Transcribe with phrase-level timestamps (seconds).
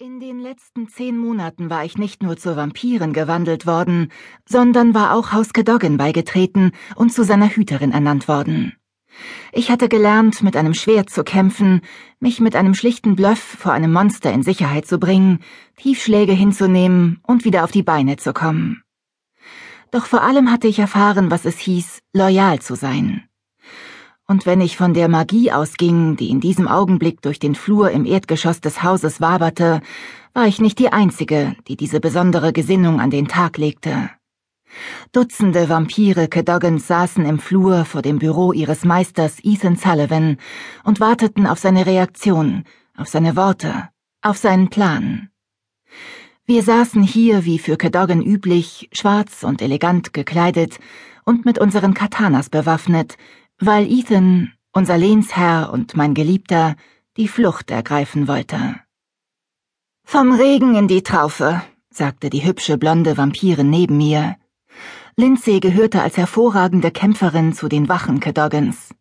[0.00, 4.12] In den letzten zehn Monaten war ich nicht nur zur Vampirin gewandelt worden,
[4.48, 8.74] sondern war auch Haus Cadogan beigetreten und zu seiner Hüterin ernannt worden.
[9.52, 11.80] Ich hatte gelernt, mit einem Schwert zu kämpfen,
[12.20, 15.40] mich mit einem schlichten Bluff vor einem Monster in Sicherheit zu bringen,
[15.76, 18.84] Tiefschläge hinzunehmen und wieder auf die Beine zu kommen.
[19.90, 23.27] Doch vor allem hatte ich erfahren, was es hieß, loyal zu sein.
[24.30, 28.04] Und wenn ich von der Magie ausging, die in diesem Augenblick durch den Flur im
[28.04, 29.80] Erdgeschoss des Hauses waberte,
[30.34, 34.10] war ich nicht die Einzige, die diese besondere Gesinnung an den Tag legte.
[35.12, 40.36] Dutzende Vampire Cadoggans saßen im Flur vor dem Büro ihres Meisters Ethan Sullivan
[40.84, 42.64] und warteten auf seine Reaktion,
[42.98, 43.88] auf seine Worte,
[44.20, 45.30] auf seinen Plan.
[46.44, 50.78] Wir saßen hier wie für Cadogan üblich, schwarz und elegant gekleidet
[51.24, 53.16] und mit unseren Katanas bewaffnet,
[53.58, 56.76] weil Ethan, unser Lehnsherr und mein Geliebter,
[57.16, 58.76] die Flucht ergreifen wollte.
[60.04, 64.36] Vom Regen in die Traufe, sagte die hübsche blonde Vampirin neben mir.
[65.16, 68.94] Lindsay gehörte als hervorragende Kämpferin zu den Wachen Cadoggans.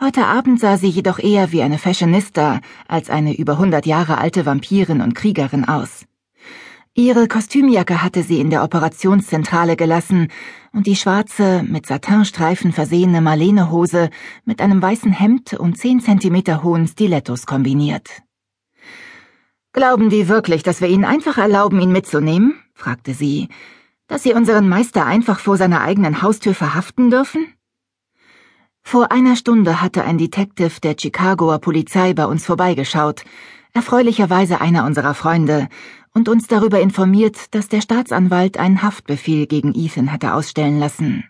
[0.00, 4.46] Heute Abend sah sie jedoch eher wie eine Fashionista als eine über hundert Jahre alte
[4.46, 6.06] Vampirin und Kriegerin aus.
[6.96, 10.28] Ihre Kostümjacke hatte sie in der Operationszentrale gelassen
[10.72, 14.10] und die schwarze, mit Satinstreifen versehene Marlenehose
[14.44, 18.22] mit einem weißen Hemd und zehn Zentimeter hohen Stilettos kombiniert.
[19.72, 22.54] Glauben die wirklich, dass wir Ihnen einfach erlauben, ihn mitzunehmen?
[22.74, 23.48] fragte sie.
[24.06, 27.54] Dass Sie unseren Meister einfach vor seiner eigenen Haustür verhaften dürfen?
[28.82, 33.24] Vor einer Stunde hatte ein Detective der Chicagoer Polizei bei uns vorbeigeschaut,
[33.72, 35.68] erfreulicherweise einer unserer Freunde,
[36.14, 41.24] und uns darüber informiert, dass der Staatsanwalt einen Haftbefehl gegen Ethan hatte ausstellen lassen.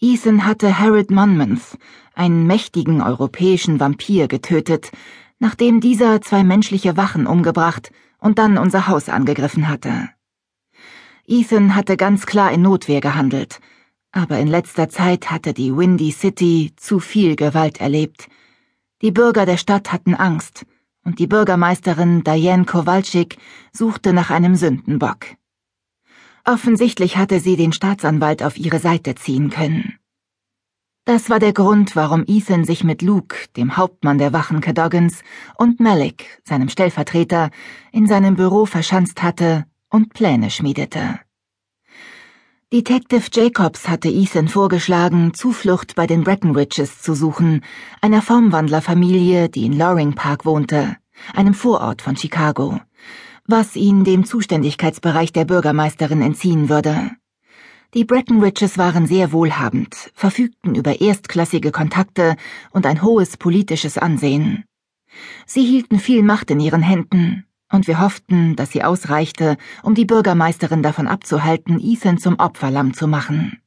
[0.00, 1.78] Ethan hatte Harold Monmouth,
[2.14, 4.92] einen mächtigen europäischen Vampir, getötet,
[5.38, 10.10] nachdem dieser zwei menschliche Wachen umgebracht und dann unser Haus angegriffen hatte.
[11.26, 13.60] Ethan hatte ganz klar in Notwehr gehandelt,
[14.12, 18.28] aber in letzter Zeit hatte die Windy City zu viel Gewalt erlebt.
[19.00, 20.66] Die Bürger der Stadt hatten Angst,
[21.04, 23.36] und die Bürgermeisterin Diane Kowalczyk
[23.72, 25.26] suchte nach einem Sündenbock.
[26.44, 29.98] Offensichtlich hatte sie den Staatsanwalt auf ihre Seite ziehen können.
[31.04, 35.22] Das war der Grund, warum Ethan sich mit Luke, dem Hauptmann der Wachen Cadoggans,
[35.56, 37.50] und Malik, seinem Stellvertreter,
[37.90, 41.18] in seinem Büro verschanzt hatte und Pläne schmiedete.
[42.72, 47.60] Detective Jacobs hatte Ethan vorgeschlagen, Zuflucht bei den Breckenridges zu suchen,
[48.00, 50.96] einer Formwandlerfamilie, die in Loring Park wohnte,
[51.34, 52.80] einem Vorort von Chicago,
[53.46, 57.10] was ihn dem Zuständigkeitsbereich der Bürgermeisterin entziehen würde.
[57.92, 62.36] Die Breckenridges waren sehr wohlhabend, verfügten über erstklassige Kontakte
[62.70, 64.64] und ein hohes politisches Ansehen.
[65.44, 70.04] Sie hielten viel Macht in ihren Händen, und wir hofften, dass sie ausreichte, um die
[70.04, 73.58] Bürgermeisterin davon abzuhalten, Ethan zum Opferlamm zu machen.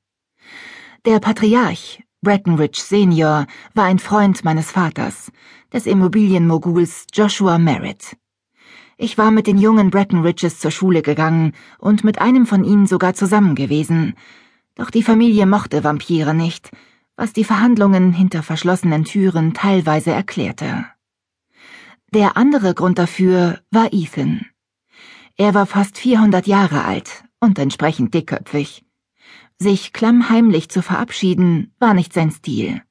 [1.06, 5.32] Der Patriarch, Breckenridge Senior, war ein Freund meines Vaters,
[5.74, 8.16] des Immobilienmoguls Joshua Merritt.
[8.98, 13.14] Ich war mit den jungen Breckenridges zur Schule gegangen und mit einem von ihnen sogar
[13.14, 14.16] zusammen gewesen,
[14.76, 16.72] doch die Familie mochte Vampire nicht,
[17.18, 20.86] was die Verhandlungen hinter verschlossenen Türen teilweise erklärte.
[22.16, 24.46] Der andere Grund dafür war Ethan.
[25.36, 28.86] Er war fast 400 Jahre alt und entsprechend dickköpfig.
[29.60, 32.82] Sich klammheimlich zu verabschieden war nicht sein Stil.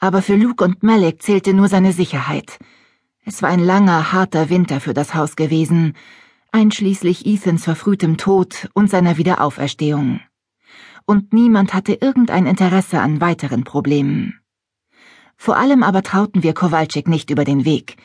[0.00, 2.58] Aber für Luke und Malik zählte nur seine Sicherheit.
[3.26, 5.92] Es war ein langer, harter Winter für das Haus gewesen,
[6.50, 10.20] einschließlich Ethans verfrühtem Tod und seiner Wiederauferstehung.
[11.04, 14.40] Und niemand hatte irgendein Interesse an weiteren Problemen.
[15.36, 17.98] Vor allem aber trauten wir Kowalczyk nicht über den Weg,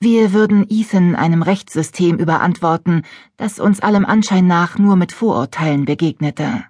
[0.00, 3.02] wir würden Ethan einem Rechtssystem überantworten,
[3.36, 6.64] das uns allem Anschein nach nur mit Vorurteilen begegnete.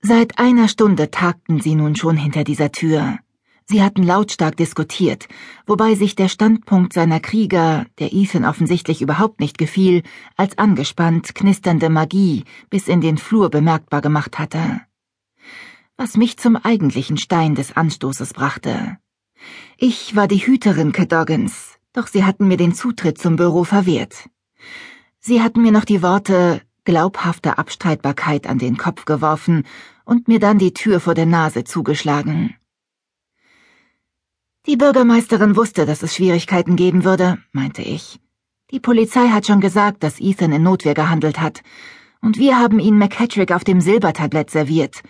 [0.00, 3.18] Seit einer Stunde tagten sie nun schon hinter dieser Tür.
[3.66, 5.28] Sie hatten lautstark diskutiert,
[5.66, 10.02] wobei sich der Standpunkt seiner Krieger, der Ethan offensichtlich überhaupt nicht gefiel,
[10.36, 14.82] als angespannt knisternde Magie bis in den Flur bemerkbar gemacht hatte.
[15.96, 18.98] Was mich zum eigentlichen Stein des Anstoßes brachte.
[19.76, 24.28] Ich war die Hüterin Cadoggans, doch sie hatten mir den Zutritt zum Büro verwehrt.
[25.20, 29.64] Sie hatten mir noch die Worte glaubhafte Abstreitbarkeit an den Kopf geworfen
[30.04, 32.54] und mir dann die Tür vor der Nase zugeschlagen.
[34.66, 38.20] Die Bürgermeisterin wusste, dass es Schwierigkeiten geben würde, meinte ich.
[38.70, 41.62] Die Polizei hat schon gesagt, dass Ethan in Notwehr gehandelt hat,
[42.22, 45.02] und wir haben ihn McHattrick auf dem Silbertablett serviert.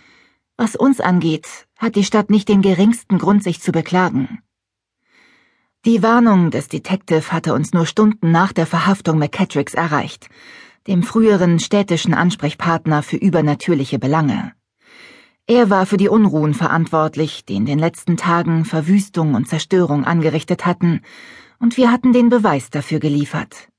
[0.57, 4.39] Was uns angeht, hat die Stadt nicht den geringsten Grund, sich zu beklagen.
[5.85, 10.29] Die Warnung des Detective hatte uns nur Stunden nach der Verhaftung McCatricks erreicht,
[10.87, 14.53] dem früheren städtischen Ansprechpartner für übernatürliche Belange.
[15.47, 20.65] Er war für die Unruhen verantwortlich, die in den letzten Tagen Verwüstung und Zerstörung angerichtet
[20.65, 21.01] hatten,
[21.59, 23.69] und wir hatten den Beweis dafür geliefert.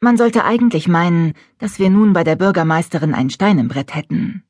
[0.00, 4.44] Man sollte eigentlich meinen, dass wir nun bei der Bürgermeisterin ein Stein im Brett hätten.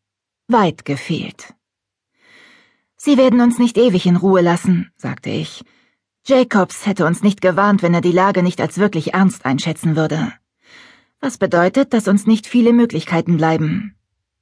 [0.47, 1.55] Weit gefehlt.
[3.03, 5.65] Sie werden uns nicht ewig in Ruhe lassen, sagte ich.
[6.27, 10.35] Jacobs hätte uns nicht gewarnt, wenn er die Lage nicht als wirklich ernst einschätzen würde.
[11.19, 13.95] Was bedeutet, dass uns nicht viele Möglichkeiten bleiben.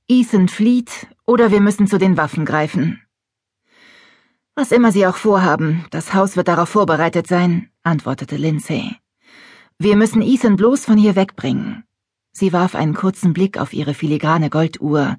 [0.08, 3.00] Ethan flieht oder wir müssen zu den Waffen greifen.
[4.56, 8.96] Was immer Sie auch vorhaben, das Haus wird darauf vorbereitet sein, antwortete Lindsay.
[9.78, 11.84] Wir müssen Ethan bloß von hier wegbringen.
[12.32, 15.16] Sie warf einen kurzen Blick auf ihre filigrane Golduhr.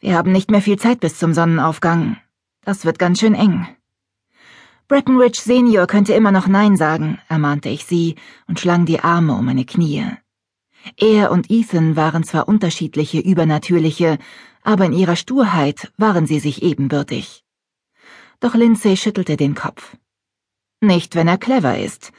[0.00, 2.16] Wir haben nicht mehr viel Zeit bis zum Sonnenaufgang.
[2.66, 3.64] Das wird ganz schön eng.
[4.88, 8.16] Breckenridge Senior könnte immer noch Nein sagen, ermahnte ich sie
[8.48, 10.04] und schlang die Arme um meine Knie.
[10.96, 14.18] Er und Ethan waren zwar unterschiedliche Übernatürliche,
[14.64, 17.44] aber in ihrer Sturheit waren sie sich ebenbürtig.
[18.40, 19.96] Doch Lindsay schüttelte den Kopf.
[20.80, 22.10] Nicht, wenn er clever ist.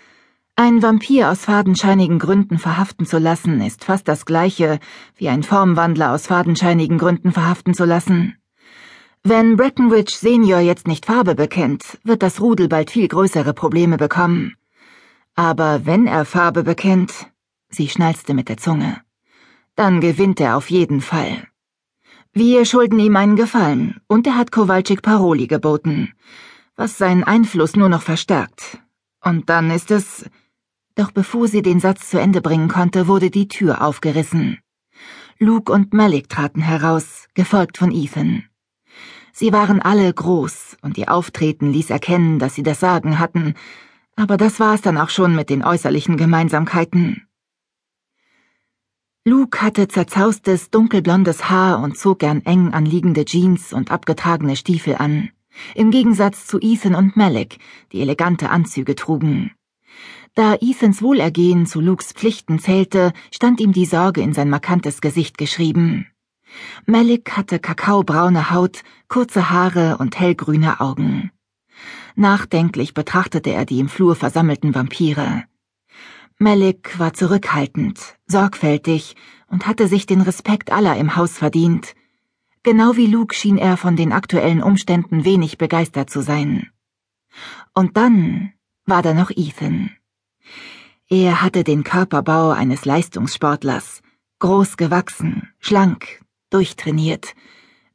[0.55, 4.79] Ein Vampir aus fadenscheinigen Gründen verhaften zu lassen, ist fast das gleiche,
[5.17, 8.37] wie ein Formwandler aus fadenscheinigen Gründen verhaften zu lassen.
[9.29, 14.55] Wenn Breckenridge Senior jetzt nicht Farbe bekennt, wird das Rudel bald viel größere Probleme bekommen.
[15.35, 17.11] Aber wenn er Farbe bekennt,
[17.67, 19.01] sie schnalzte mit der Zunge,
[19.75, 21.45] dann gewinnt er auf jeden Fall.
[22.31, 26.13] Wir schulden ihm einen Gefallen, und er hat Kowalczyk Paroli geboten,
[26.77, 28.79] was seinen Einfluss nur noch verstärkt.
[29.21, 30.23] Und dann ist es
[30.95, 34.59] doch bevor sie den Satz zu Ende bringen konnte, wurde die Tür aufgerissen.
[35.37, 38.45] Luke und Malik traten heraus, gefolgt von Ethan.
[39.39, 43.53] Sie waren alle groß, und ihr Auftreten ließ erkennen, dass sie das Sagen hatten,
[44.15, 47.27] aber das war es dann auch schon mit den äußerlichen Gemeinsamkeiten.
[49.25, 55.29] Luke hatte zerzaustes, dunkelblondes Haar und zog gern eng anliegende Jeans und abgetragene Stiefel an,
[55.75, 57.59] im Gegensatz zu Ethan und Malik,
[57.91, 59.51] die elegante Anzüge trugen.
[60.33, 65.37] Da Ethans Wohlergehen zu Lukes Pflichten zählte, stand ihm die Sorge in sein markantes Gesicht
[65.37, 66.07] geschrieben.
[66.85, 71.31] Malik hatte kakaobraune Haut, kurze Haare und hellgrüne Augen.
[72.15, 75.43] Nachdenklich betrachtete er die im Flur versammelten Vampire.
[76.39, 79.15] Malik war zurückhaltend, sorgfältig
[79.47, 81.95] und hatte sich den Respekt aller im Haus verdient.
[82.63, 86.69] Genau wie Luke schien er von den aktuellen Umständen wenig begeistert zu sein.
[87.73, 88.53] Und dann
[88.85, 89.91] war da noch Ethan.
[91.09, 94.01] Er hatte den Körperbau eines Leistungssportlers,
[94.39, 97.35] groß gewachsen, schlank, durchtrainiert.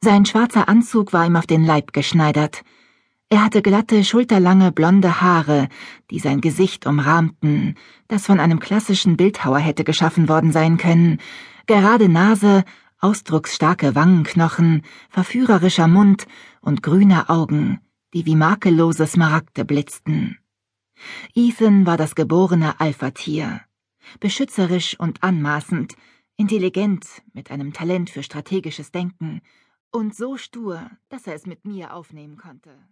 [0.00, 2.62] Sein schwarzer Anzug war ihm auf den Leib geschneidert.
[3.28, 5.69] Er hatte glatte, schulterlange, blonde Haare,
[6.10, 7.76] die sein Gesicht umrahmten,
[8.08, 11.19] das von einem klassischen Bildhauer hätte geschaffen worden sein können,
[11.66, 12.64] gerade Nase,
[12.99, 16.26] ausdrucksstarke Wangenknochen, verführerischer Mund
[16.60, 17.81] und grüne Augen,
[18.12, 20.38] die wie makellose Smaragde blitzten.
[21.34, 23.60] Ethan war das geborene Alpha-Tier.
[24.20, 25.94] Beschützerisch und anmaßend,
[26.42, 29.42] intelligent, mit einem Talent für strategisches Denken
[29.92, 32.84] und so stur, dass er es mit mir aufnehmen konnte.